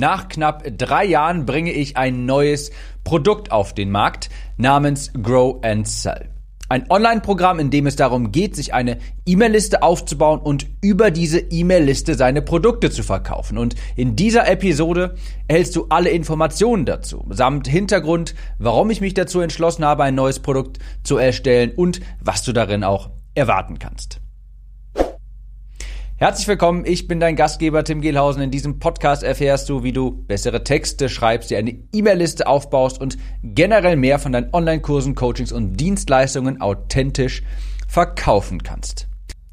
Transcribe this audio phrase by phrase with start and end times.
[0.00, 2.70] Nach knapp drei Jahren bringe ich ein neues
[3.04, 6.30] Produkt auf den Markt namens Grow and Sell.
[6.70, 12.14] Ein Online-Programm, in dem es darum geht, sich eine E-Mail-Liste aufzubauen und über diese E-Mail-Liste
[12.14, 13.58] seine Produkte zu verkaufen.
[13.58, 15.16] Und in dieser Episode
[15.48, 20.40] erhältst du alle Informationen dazu, samt Hintergrund, warum ich mich dazu entschlossen habe, ein neues
[20.40, 24.22] Produkt zu erstellen und was du darin auch erwarten kannst.
[26.22, 28.42] Herzlich willkommen, ich bin dein Gastgeber Tim Gehlhausen.
[28.42, 33.16] In diesem Podcast erfährst du, wie du bessere Texte schreibst, dir eine E-Mail-Liste aufbaust und
[33.42, 37.42] generell mehr von deinen Online-Kursen, Coachings und Dienstleistungen authentisch
[37.88, 39.08] verkaufen kannst.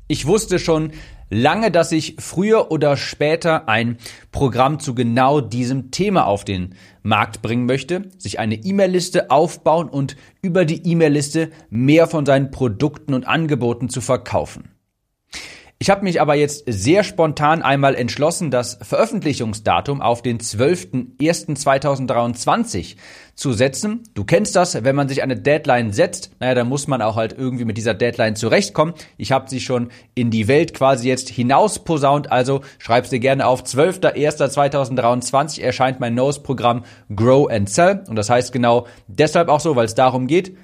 [0.10, 0.92] Ich wusste schon
[1.30, 3.96] lange, dass ich früher oder später ein
[4.34, 10.18] Programm zu genau diesem Thema auf den Markt bringen möchte, sich eine E-Mail-Liste aufbauen und
[10.42, 14.77] über die E-Mail-Liste mehr von seinen Produkten und Angeboten zu verkaufen.
[15.80, 22.96] Ich habe mich aber jetzt sehr spontan einmal entschlossen, das Veröffentlichungsdatum auf den 12.01.2023
[23.36, 24.02] zu setzen.
[24.16, 27.38] Du kennst das, wenn man sich eine Deadline setzt, naja, dann muss man auch halt
[27.38, 28.96] irgendwie mit dieser Deadline zurechtkommen.
[29.18, 33.46] Ich habe sie schon in die Welt quasi jetzt hinaus posaunt, also schreib's dir gerne
[33.46, 33.64] auf.
[33.64, 39.76] 12.01.2023 erscheint mein neues Programm Grow and Sell und das heißt genau deshalb auch so,
[39.76, 40.58] weil es darum geht,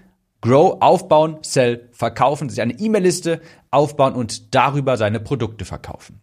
[0.43, 3.39] Grow, aufbauen, sell, verkaufen, sich eine E-Mail-Liste
[3.71, 6.19] aufbauen und darüber seine Produkte verkaufen.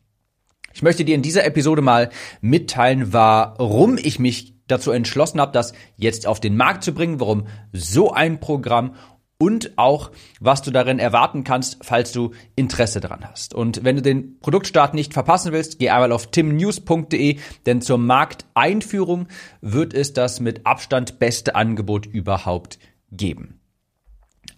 [0.75, 2.11] Ich möchte dir in dieser Episode mal
[2.43, 7.47] mitteilen, warum ich mich dazu entschlossen habe, das jetzt auf den Markt zu bringen, warum
[7.73, 8.95] so ein Programm
[9.39, 13.55] und auch, was du darin erwarten kannst, falls du Interesse daran hast.
[13.55, 19.29] Und wenn du den Produktstart nicht verpassen willst, geh einmal auf timnews.de, denn zur Markteinführung
[19.63, 22.79] wird es das mit Abstand beste Angebot überhaupt
[23.11, 23.60] geben.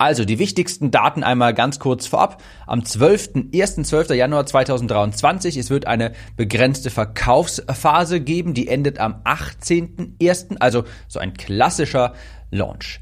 [0.02, 2.42] Also die wichtigsten Daten einmal ganz kurz vorab.
[2.66, 3.34] Am 12.
[3.54, 3.76] 1.
[3.84, 4.10] 12.
[4.10, 5.56] Januar 2023.
[5.56, 10.56] Es wird eine begrenzte Verkaufsphase geben, die endet am 18.1.
[10.58, 12.14] Also so ein klassischer
[12.50, 12.98] Launch.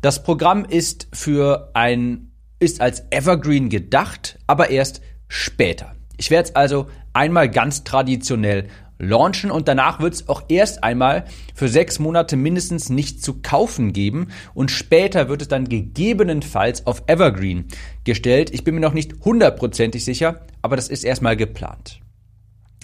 [0.00, 5.96] Das Programm ist für ein, ist als Evergreen gedacht, aber erst später.
[6.18, 8.68] Ich werde es also einmal ganz traditionell
[9.08, 13.92] launchen und danach wird es auch erst einmal für sechs Monate mindestens nicht zu kaufen
[13.92, 17.66] geben und später wird es dann gegebenenfalls auf Evergreen
[18.04, 18.50] gestellt.
[18.52, 22.00] Ich bin mir noch nicht hundertprozentig sicher, aber das ist erstmal geplant.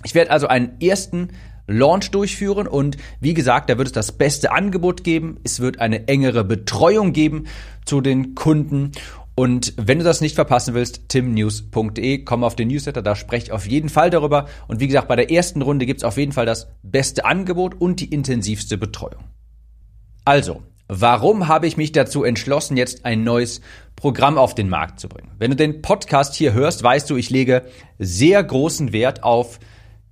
[0.05, 1.31] Ich werde also einen ersten
[1.67, 5.39] Launch durchführen und wie gesagt, da wird es das beste Angebot geben.
[5.45, 7.47] Es wird eine engere Betreuung geben
[7.85, 8.93] zu den Kunden
[9.41, 13.53] und wenn du das nicht verpassen willst, timnews.de, komm auf den Newsletter, da spreche ich
[13.53, 14.45] auf jeden Fall darüber.
[14.69, 18.01] Und wie gesagt, bei der ersten Runde gibt's auf jeden Fall das beste Angebot und
[18.01, 19.25] die intensivste Betreuung.
[20.27, 23.63] Also, warum habe ich mich dazu entschlossen, jetzt ein neues
[23.97, 25.31] Programm auf den Markt zu bringen?
[25.39, 27.63] Wenn du den Podcast hier hörst, weißt du, ich lege
[27.99, 29.59] sehr großen Wert auf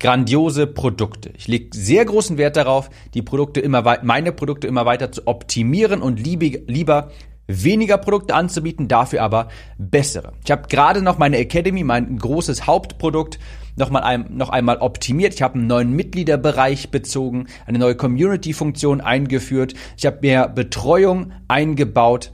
[0.00, 1.32] grandiose Produkte.
[1.36, 6.00] Ich lege sehr großen Wert darauf, die Produkte immer meine Produkte immer weiter zu optimieren
[6.00, 7.10] und lieber
[7.48, 9.48] weniger Produkte anzubieten, dafür aber
[9.78, 10.32] bessere.
[10.44, 13.40] Ich habe gerade noch meine Academy, mein großes Hauptprodukt,
[13.74, 15.34] noch mal ein, noch einmal optimiert.
[15.34, 19.74] Ich habe einen neuen Mitgliederbereich bezogen, eine neue Community-Funktion eingeführt.
[19.96, 22.32] Ich habe mehr Betreuung eingebaut.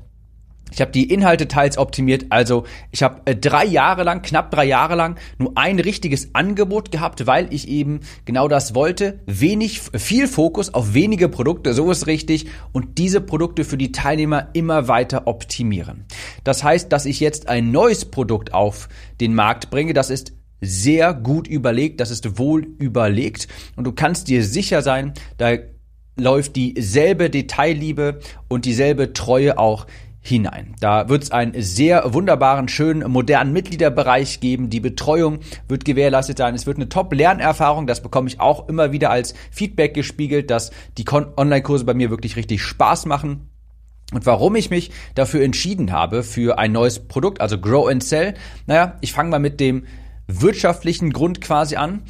[0.74, 2.26] Ich habe die Inhalte teils optimiert.
[2.30, 6.90] Also ich habe äh, drei Jahre lang, knapp drei Jahre lang, nur ein richtiges Angebot
[6.90, 9.20] gehabt, weil ich eben genau das wollte.
[9.26, 12.46] Wenig, viel Fokus auf wenige Produkte, so ist richtig.
[12.72, 16.04] Und diese Produkte für die Teilnehmer immer weiter optimieren.
[16.42, 18.88] Das heißt, dass ich jetzt ein neues Produkt auf
[19.20, 19.94] den Markt bringe.
[19.94, 23.48] Das ist sehr gut überlegt, das ist wohl überlegt.
[23.76, 25.56] Und du kannst dir sicher sein, da
[26.16, 29.86] läuft dieselbe Detailliebe und dieselbe Treue auch
[30.26, 30.74] hinein.
[30.80, 34.70] Da wird es einen sehr wunderbaren, schönen, modernen Mitgliederbereich geben.
[34.70, 36.54] Die Betreuung wird gewährleistet sein.
[36.54, 37.86] Es wird eine Top-Lernerfahrung.
[37.86, 42.36] Das bekomme ich auch immer wieder als Feedback gespiegelt, dass die Online-Kurse bei mir wirklich
[42.36, 43.50] richtig Spaß machen.
[44.14, 48.32] Und warum ich mich dafür entschieden habe, für ein neues Produkt, also Grow and Sell,
[48.66, 49.84] naja, ich fange mal mit dem
[50.26, 52.02] wirtschaftlichen Grund quasi an.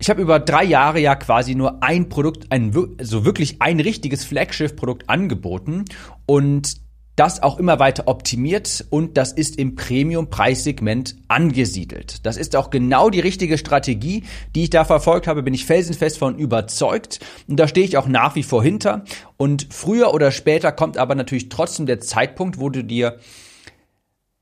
[0.00, 4.24] Ich habe über drei Jahre ja quasi nur ein Produkt, ein, so wirklich ein richtiges
[4.24, 5.84] Flagship-Produkt angeboten
[6.26, 6.89] und
[7.20, 12.24] das auch immer weiter optimiert und das ist im Premium-Preissegment angesiedelt.
[12.24, 14.24] Das ist auch genau die richtige Strategie,
[14.54, 17.20] die ich da verfolgt habe, bin ich felsenfest von überzeugt.
[17.46, 19.04] Und da stehe ich auch nach wie vor hinter.
[19.36, 23.18] Und früher oder später kommt aber natürlich trotzdem der Zeitpunkt, wo du dir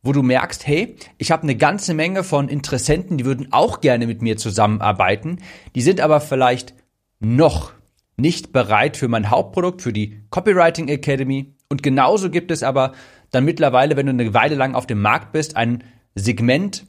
[0.00, 4.06] wo du merkst, hey, ich habe eine ganze Menge von Interessenten, die würden auch gerne
[4.06, 5.40] mit mir zusammenarbeiten,
[5.74, 6.74] die sind aber vielleicht
[7.18, 7.72] noch
[8.16, 12.92] nicht bereit für mein Hauptprodukt, für die Copywriting Academy, und genauso gibt es aber
[13.30, 15.84] dann mittlerweile, wenn du eine Weile lang auf dem Markt bist, ein
[16.14, 16.86] Segment,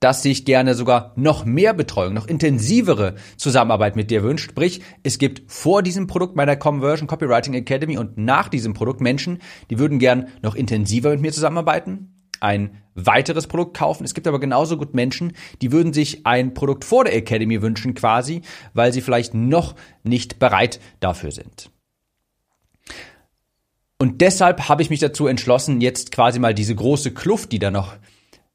[0.00, 4.50] dass sich gerne sogar noch mehr Betreuung, noch intensivere Zusammenarbeit mit dir wünscht.
[4.50, 9.40] Sprich, es gibt vor diesem Produkt meiner Conversion Copywriting Academy und nach diesem Produkt Menschen,
[9.70, 14.04] die würden gern noch intensiver mit mir zusammenarbeiten, ein weiteres Produkt kaufen.
[14.04, 15.32] Es gibt aber genauso gut Menschen,
[15.62, 18.42] die würden sich ein Produkt vor der Academy wünschen quasi,
[18.74, 21.70] weil sie vielleicht noch nicht bereit dafür sind.
[24.06, 27.72] Und deshalb habe ich mich dazu entschlossen, jetzt quasi mal diese große Kluft, die da
[27.72, 27.96] noch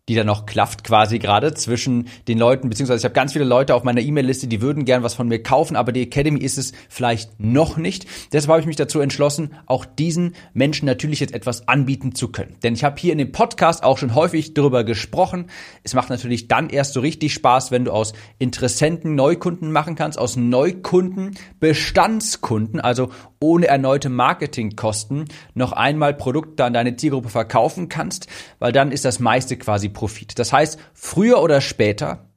[0.09, 3.75] die da noch klafft quasi gerade zwischen den Leuten, beziehungsweise ich habe ganz viele Leute
[3.75, 6.73] auf meiner E-Mail-Liste, die würden gern was von mir kaufen, aber die Academy ist es
[6.89, 8.07] vielleicht noch nicht.
[8.33, 12.57] Deshalb habe ich mich dazu entschlossen, auch diesen Menschen natürlich jetzt etwas anbieten zu können.
[12.63, 15.45] Denn ich habe hier in dem Podcast auch schon häufig darüber gesprochen.
[15.83, 20.17] Es macht natürlich dann erst so richtig Spaß, wenn du aus Interessenten Neukunden machen kannst,
[20.17, 28.27] aus Neukunden Bestandskunden, also ohne erneute Marketingkosten noch einmal Produkte an deine Zielgruppe verkaufen kannst,
[28.59, 30.39] weil dann ist das meiste quasi Profit.
[30.39, 32.30] Das heißt, früher oder später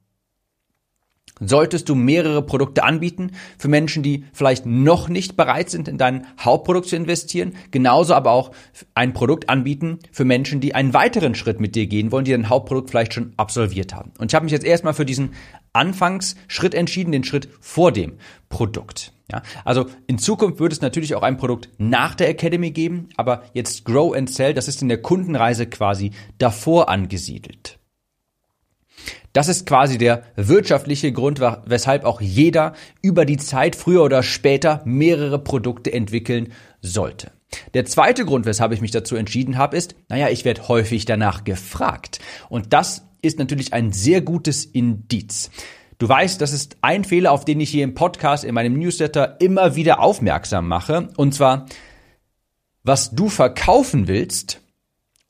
[1.39, 6.27] solltest du mehrere Produkte anbieten für Menschen, die vielleicht noch nicht bereit sind, in dein
[6.39, 7.55] Hauptprodukt zu investieren.
[7.71, 8.51] Genauso aber auch
[8.93, 12.49] ein Produkt anbieten für Menschen, die einen weiteren Schritt mit dir gehen wollen, die dein
[12.49, 14.11] Hauptprodukt vielleicht schon absolviert haben.
[14.17, 15.31] Und ich habe mich jetzt erstmal für diesen
[15.73, 18.13] Anfangsschritt entschieden, den Schritt vor dem
[18.49, 19.11] Produkt.
[19.31, 23.43] Ja, also in Zukunft wird es natürlich auch ein Produkt nach der Academy geben, aber
[23.53, 27.79] jetzt Grow and Sell, das ist in der Kundenreise quasi davor angesiedelt.
[29.33, 34.81] Das ist quasi der wirtschaftliche Grund, weshalb auch jeder über die Zeit früher oder später
[34.85, 37.31] mehrere Produkte entwickeln sollte.
[37.73, 41.43] Der zweite Grund, weshalb ich mich dazu entschieden habe, ist, naja, ich werde häufig danach
[41.43, 42.19] gefragt.
[42.49, 45.49] Und das ist natürlich ein sehr gutes Indiz.
[45.97, 49.37] Du weißt, das ist ein Fehler, auf den ich hier im Podcast, in meinem Newsletter
[49.39, 51.09] immer wieder aufmerksam mache.
[51.15, 51.65] Und zwar,
[52.83, 54.61] was du verkaufen willst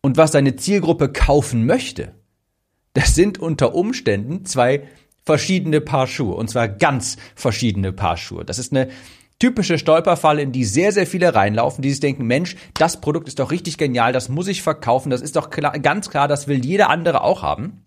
[0.02, 2.14] und was deine Zielgruppe kaufen möchte.
[2.96, 4.88] Das sind unter Umständen zwei
[5.26, 6.36] verschiedene Paar Schuhe.
[6.36, 8.46] Und zwar ganz verschiedene Paar Schuhe.
[8.46, 8.90] Das ist eine
[9.38, 13.40] typische Stolperfalle, in die sehr, sehr viele reinlaufen, die sich denken, Mensch, das Produkt ist
[13.40, 16.64] doch richtig genial, das muss ich verkaufen, das ist doch klar, ganz klar, das will
[16.64, 17.84] jeder andere auch haben.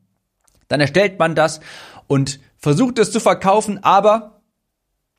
[0.68, 1.60] Dann erstellt man das
[2.06, 4.37] und versucht es zu verkaufen, aber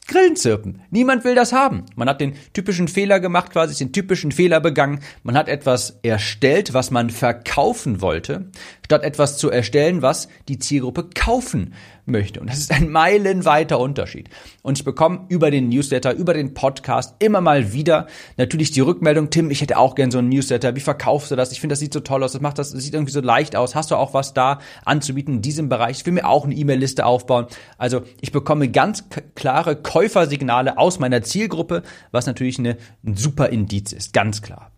[0.09, 0.81] Grillen zirpen.
[0.89, 1.85] Niemand will das haben.
[1.95, 4.99] Man hat den typischen Fehler gemacht, quasi den typischen Fehler begangen.
[5.23, 8.49] Man hat etwas erstellt, was man verkaufen wollte,
[8.83, 11.75] statt etwas zu erstellen, was die Zielgruppe kaufen
[12.09, 12.39] möchte.
[12.39, 14.29] Und das ist ein meilenweiter Unterschied.
[14.61, 18.07] Und ich bekomme über den Newsletter, über den Podcast immer mal wieder
[18.37, 20.75] natürlich die Rückmeldung, Tim, ich hätte auch gern so einen Newsletter.
[20.75, 21.51] Wie verkaufst du das?
[21.51, 22.33] Ich finde, das sieht so toll aus.
[22.33, 23.75] Das macht das, das sieht irgendwie so leicht aus.
[23.75, 25.99] Hast du auch was da anzubieten in diesem Bereich?
[25.99, 27.47] Ich will mir auch eine E-Mail-Liste aufbauen.
[27.77, 33.91] Also ich bekomme ganz klare Käufersignale aus meiner Zielgruppe, was natürlich eine, ein super Indiz
[33.91, 34.13] ist.
[34.13, 34.71] Ganz klar.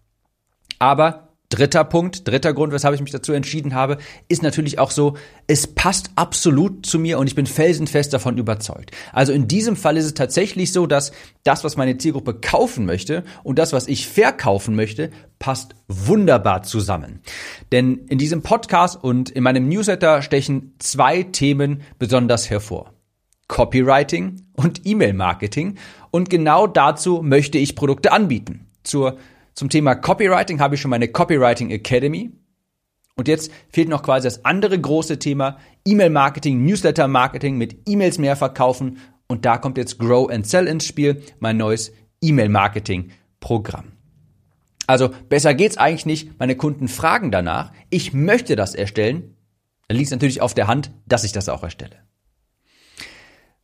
[0.79, 3.97] Aber Dritter Punkt, dritter Grund, weshalb ich mich dazu entschieden habe,
[4.29, 5.17] ist natürlich auch so,
[5.47, 8.91] es passt absolut zu mir und ich bin felsenfest davon überzeugt.
[9.11, 11.11] Also in diesem Fall ist es tatsächlich so, dass
[11.43, 17.19] das, was meine Zielgruppe kaufen möchte und das, was ich verkaufen möchte, passt wunderbar zusammen.
[17.73, 22.93] Denn in diesem Podcast und in meinem Newsletter stechen zwei Themen besonders hervor.
[23.49, 25.77] Copywriting und E-Mail-Marketing.
[26.11, 28.67] Und genau dazu möchte ich Produkte anbieten.
[28.83, 29.17] Zur
[29.53, 32.31] zum Thema Copywriting habe ich schon meine Copywriting Academy.
[33.15, 38.99] Und jetzt fehlt noch quasi das andere große Thema E-Mail-Marketing, Newsletter-Marketing mit E-Mails mehr verkaufen.
[39.27, 43.91] Und da kommt jetzt Grow and Sell ins Spiel, mein neues E-Mail-Marketing-Programm.
[44.87, 46.39] Also besser geht's eigentlich nicht.
[46.39, 47.71] Meine Kunden fragen danach.
[47.89, 49.35] Ich möchte das erstellen.
[49.87, 51.97] Dann liegt es natürlich auf der Hand, dass ich das auch erstelle.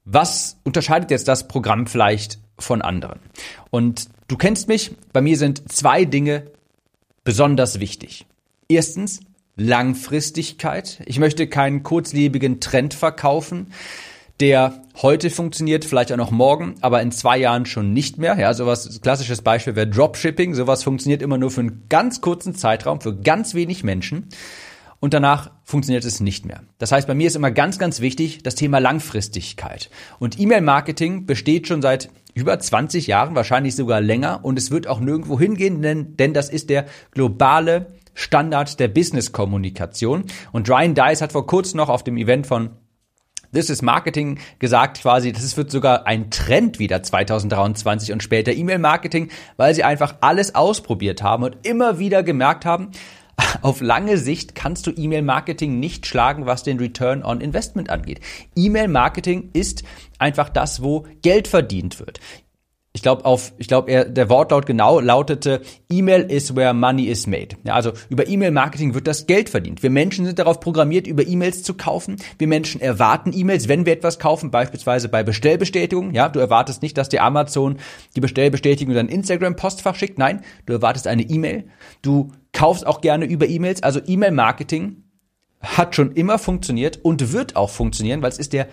[0.03, 3.19] Was unterscheidet jetzt das Programm vielleicht von anderen?
[3.69, 6.43] Und du kennst mich, bei mir sind zwei Dinge
[7.23, 8.25] besonders wichtig.
[8.69, 9.21] Erstens
[9.57, 11.01] Langfristigkeit.
[11.05, 13.73] Ich möchte keinen kurzlebigen Trend verkaufen,
[14.39, 18.37] der heute funktioniert, vielleicht auch noch morgen, aber in zwei Jahren schon nicht mehr.
[18.37, 20.53] Ja, sowas, klassisches Beispiel wäre Dropshipping.
[20.53, 24.29] Sowas funktioniert immer nur für einen ganz kurzen Zeitraum, für ganz wenig Menschen
[24.99, 26.63] und danach funktioniert es nicht mehr.
[26.77, 29.89] Das heißt, bei mir ist immer ganz, ganz wichtig das Thema Langfristigkeit.
[30.19, 34.99] Und E-Mail-Marketing besteht schon seit über 20 Jahren, wahrscheinlich sogar länger und es wird auch
[34.99, 40.25] nirgendwo hingehen, denn, denn das ist der globale Standard der Business-Kommunikation.
[40.51, 42.71] Und Ryan Dice hat vor kurzem noch auf dem Event von
[43.53, 49.29] This is Marketing gesagt quasi, das wird sogar ein Trend wieder 2023 und später E-Mail-Marketing,
[49.55, 52.91] weil sie einfach alles ausprobiert haben und immer wieder gemerkt haben,
[53.61, 58.19] auf lange Sicht kannst du E-Mail-Marketing nicht schlagen, was den Return on Investment angeht.
[58.55, 59.83] E-Mail-Marketing ist
[60.19, 62.19] einfach das, wo Geld verdient wird.
[62.97, 67.49] ich glaube auf, ich glaube der Wortlaut genau lautete, E-Mail is where money is made.
[67.63, 69.83] Ja, also über E-Mail-Marketing wird das Geld verdient.
[69.83, 72.15] Wir Menschen sind darauf programmiert, über E-Mails zu kaufen.
[72.39, 76.15] Wir Menschen erwarten E-Mails, wenn wir etwas kaufen, beispielsweise bei Bestellbestätigung.
[76.15, 77.77] Ja, du erwartest nicht, dass dir Amazon
[78.15, 80.17] die Bestellbestätigung in dein Instagram-Postfach schickt.
[80.17, 81.65] Nein, du erwartest eine E-Mail.
[82.01, 83.83] Du kaufst auch gerne über E-Mails.
[83.83, 85.03] Also E-Mail-Marketing
[85.61, 88.67] hat schon immer funktioniert und wird auch funktionieren, weil es ist der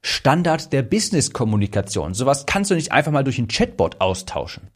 [0.00, 2.14] Standard der Business-Kommunikation.
[2.14, 4.68] Sowas kannst du nicht einfach mal durch ein Chatbot austauschen.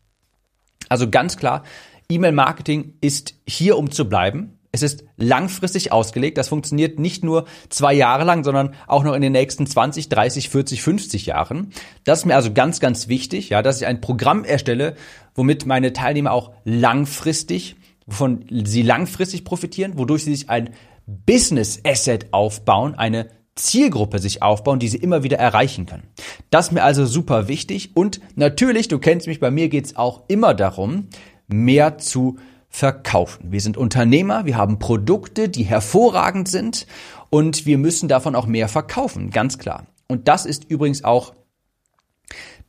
[0.91, 1.63] Also ganz klar,
[2.11, 4.59] E-Mail-Marketing ist hier, um zu bleiben.
[4.71, 6.37] Es ist langfristig ausgelegt.
[6.37, 10.51] Das funktioniert nicht nur zwei Jahre lang, sondern auch noch in den nächsten 20, 30,
[10.51, 11.73] 40, 50 Jahren.
[12.05, 14.95] Das ist mir also ganz, ganz wichtig, ja, dass ich ein Programm erstelle,
[15.35, 20.71] womit meine Teilnehmer auch langfristig, wovon sie langfristig profitieren, wodurch sie sich ein
[21.07, 26.09] Business Asset aufbauen, eine Zielgruppe sich aufbauen, die sie immer wieder erreichen können.
[26.51, 30.23] Das ist mir also super wichtig und natürlich, du kennst mich, bei mir geht's auch
[30.29, 31.09] immer darum,
[31.49, 33.53] mehr zu verkaufen.
[33.53, 36.87] Wir sind Unternehmer, wir haben Produkte, die hervorragend sind
[37.29, 39.87] und wir müssen davon auch mehr verkaufen, ganz klar.
[40.09, 41.35] Und das ist übrigens auch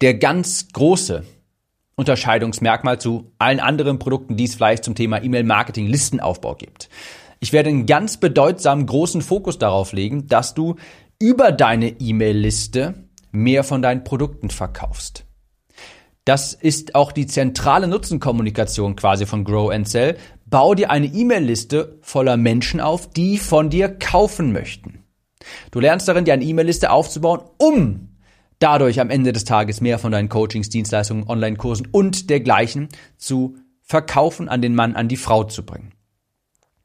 [0.02, 1.24] der ganz große
[1.96, 6.90] Unterscheidungsmerkmal zu allen anderen Produkten, die es vielleicht zum Thema E-Mail-Marketing, Listenaufbau gibt.
[7.40, 10.76] Ich werde einen ganz bedeutsamen großen Fokus darauf legen, dass du
[11.20, 15.26] über deine E-Mail-Liste mehr von deinen Produkten verkaufst.
[16.26, 20.18] Das ist auch die zentrale Nutzenkommunikation quasi von Grow and Sell.
[20.46, 25.04] Bau dir eine E-Mail-Liste voller Menschen auf, die von dir kaufen möchten.
[25.72, 28.13] Du lernst darin, dir eine E-Mail-Liste aufzubauen, um
[28.64, 34.48] dadurch am Ende des Tages mehr von deinen Coachings, Dienstleistungen, Online-Kursen und dergleichen zu verkaufen,
[34.48, 35.92] an den Mann, an die Frau zu bringen.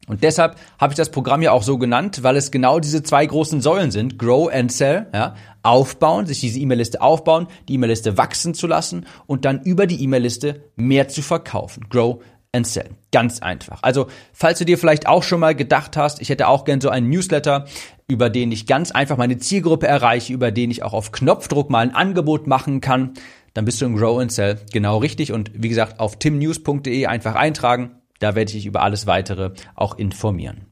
[0.09, 3.25] Und deshalb habe ich das Programm ja auch so genannt, weil es genau diese zwei
[3.25, 8.55] großen Säulen sind, Grow and Sell, ja, aufbauen, sich diese E-Mail-Liste aufbauen, die E-Mail-Liste wachsen
[8.55, 11.85] zu lassen und dann über die E-Mail-Liste mehr zu verkaufen.
[11.91, 12.91] Grow and Sell.
[13.13, 13.83] Ganz einfach.
[13.83, 16.89] Also, falls du dir vielleicht auch schon mal gedacht hast, ich hätte auch gern so
[16.89, 17.67] einen Newsletter,
[18.09, 21.81] über den ich ganz einfach meine Zielgruppe erreiche, über den ich auch auf Knopfdruck mal
[21.81, 23.15] ein Angebot machen kann,
[23.55, 27.35] dann bist du im Grow and Sell genau richtig und wie gesagt auf timnews.de einfach
[27.35, 30.67] eintragen da werde ich dich über alles weitere auch informieren.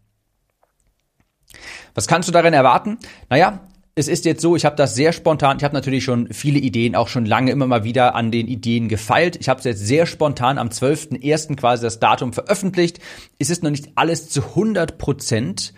[1.95, 2.99] Was kannst du darin erwarten?
[3.29, 3.61] Naja,
[3.99, 6.95] es ist jetzt so, ich habe das sehr spontan, ich habe natürlich schon viele Ideen,
[6.95, 9.37] auch schon lange immer mal wieder an den Ideen gefeilt.
[9.41, 11.57] Ich habe es jetzt sehr spontan am 12.01.
[11.57, 13.01] quasi das Datum veröffentlicht.
[13.39, 15.73] Es ist noch nicht alles zu 100 Prozent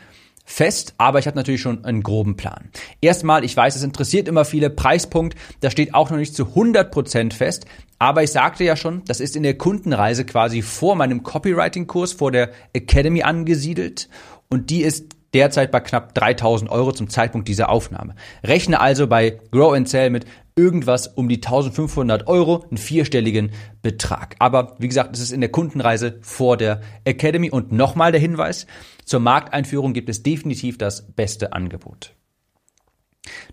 [0.45, 2.71] fest, aber ich habe natürlich schon einen groben Plan.
[3.01, 7.33] Erstmal, ich weiß, es interessiert immer viele, Preispunkt, da steht auch noch nicht zu 100%
[7.33, 7.67] fest,
[8.01, 12.33] aber ich sagte ja schon, das ist in der Kundenreise quasi vor meinem Copywriting-Kurs, vor
[12.33, 14.09] der Academy angesiedelt
[14.49, 18.15] und die ist derzeit bei knapp 3000 Euro zum Zeitpunkt dieser Aufnahme.
[18.43, 24.35] Rechne also bei Grow and Sell mit irgendwas um die 1500 Euro, einen vierstelligen Betrag.
[24.41, 28.67] Aber wie gesagt, es ist in der Kundenreise vor der Academy und nochmal der Hinweis,
[29.05, 32.15] zur Markteinführung gibt es definitiv das beste Angebot.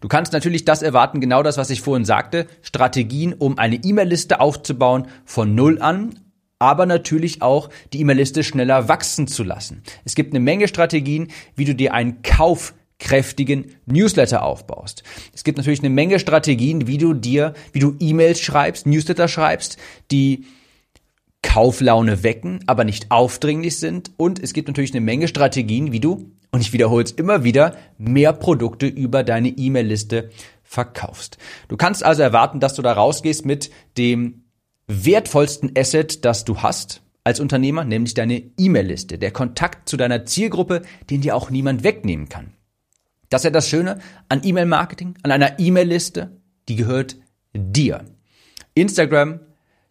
[0.01, 4.39] Du kannst natürlich das erwarten, genau das, was ich vorhin sagte, Strategien, um eine E-Mail-Liste
[4.39, 6.19] aufzubauen von Null an,
[6.65, 9.83] aber natürlich auch die E-Mail-Liste schneller wachsen zu lassen.
[10.03, 15.03] Es gibt eine Menge Strategien, wie du dir einen Kauf kräftigen Newsletter aufbaust.
[15.31, 19.77] Es gibt natürlich eine Menge Strategien, wie du dir, wie du E-Mails schreibst, Newsletter schreibst,
[20.09, 20.45] die
[21.43, 24.09] Kauflaune wecken, aber nicht aufdringlich sind.
[24.17, 27.77] Und es gibt natürlich eine Menge Strategien, wie du, und ich wiederhole es immer wieder,
[27.99, 30.31] mehr Produkte über deine E-Mail-Liste
[30.63, 31.37] verkaufst.
[31.67, 33.69] Du kannst also erwarten, dass du da rausgehst mit
[33.99, 34.44] dem
[34.87, 40.83] wertvollsten Asset, das du hast als Unternehmer, nämlich deine E-Mail-Liste, der Kontakt zu deiner Zielgruppe,
[41.09, 42.53] den dir auch niemand wegnehmen kann.
[43.29, 43.99] Das ist ja das Schöne
[44.29, 46.39] an E-Mail-Marketing, an einer E-Mail-Liste,
[46.69, 47.17] die gehört
[47.53, 48.05] dir.
[48.75, 49.39] Instagram,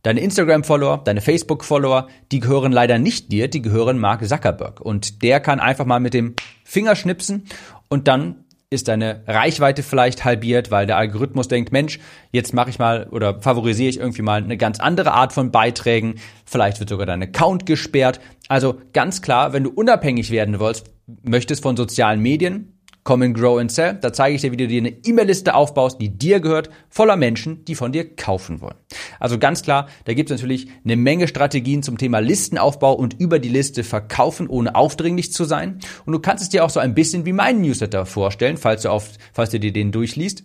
[0.03, 4.81] deine Instagram-Follower, deine Facebook-Follower, die gehören leider nicht dir, die gehören Mark Zuckerberg.
[4.81, 7.47] Und der kann einfach mal mit dem Finger schnipsen
[7.89, 8.44] und dann
[8.75, 11.99] ist deine Reichweite vielleicht halbiert, weil der Algorithmus denkt, Mensch,
[12.33, 16.16] jetzt mache ich mal oder favorisiere ich irgendwie mal eine ganz andere Art von Beiträgen.
[16.45, 18.21] Vielleicht wird sogar dein Account gesperrt.
[18.49, 20.90] Also ganz klar, wenn du unabhängig werden willst,
[21.23, 22.74] möchtest von sozialen Medien,
[23.04, 23.99] Common Grow and Sell.
[24.00, 27.64] Da zeige ich dir, wie du dir eine E-Mail-Liste aufbaust, die dir gehört, voller Menschen,
[27.66, 28.76] die von dir kaufen wollen.
[29.20, 33.38] Also ganz klar, da gibt es natürlich eine Menge Strategien zum Thema Listenaufbau und über
[33.38, 35.80] die Liste verkaufen, ohne aufdringlich zu sein.
[36.06, 38.88] Und du kannst es dir auch so ein bisschen wie meinen Newsletter vorstellen, falls du,
[38.88, 40.44] auf, falls du dir den durchliest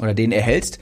[0.00, 0.78] oder den erhältst.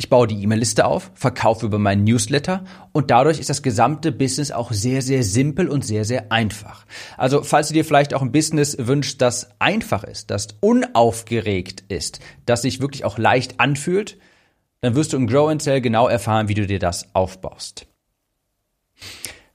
[0.00, 4.50] Ich baue die E-Mail-Liste auf, verkaufe über meinen Newsletter und dadurch ist das gesamte Business
[4.50, 6.86] auch sehr, sehr simpel und sehr, sehr einfach.
[7.18, 12.20] Also falls du dir vielleicht auch ein Business wünschst, das einfach ist, das unaufgeregt ist,
[12.46, 14.16] das sich wirklich auch leicht anfühlt,
[14.80, 17.86] dann wirst du im Grow and Sell genau erfahren, wie du dir das aufbaust.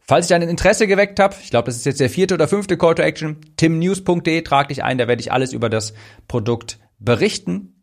[0.02, 2.78] Falls ich dein Interesse geweckt habe, ich glaube, das ist jetzt der vierte oder fünfte
[2.78, 5.96] Call to Action, timnews.de, trag dich ein, da werde ich alles über das
[6.28, 7.75] Produkt berichten.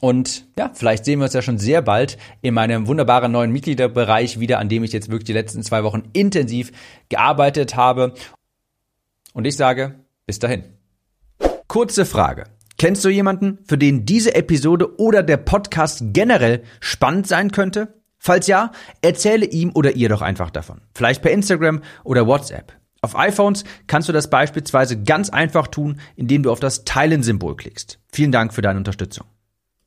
[0.00, 4.40] Und ja, vielleicht sehen wir uns ja schon sehr bald in meinem wunderbaren neuen Mitgliederbereich
[4.40, 6.72] wieder, an dem ich jetzt wirklich die letzten zwei Wochen intensiv
[7.08, 8.14] gearbeitet habe.
[9.32, 10.64] Und ich sage, bis dahin.
[11.66, 12.44] Kurze Frage.
[12.78, 17.94] Kennst du jemanden, für den diese Episode oder der Podcast generell spannend sein könnte?
[18.18, 20.80] Falls ja, erzähle ihm oder ihr doch einfach davon.
[20.94, 22.72] Vielleicht per Instagram oder WhatsApp.
[23.02, 27.98] Auf iPhones kannst du das beispielsweise ganz einfach tun, indem du auf das Teilen-Symbol klickst.
[28.12, 29.26] Vielen Dank für deine Unterstützung.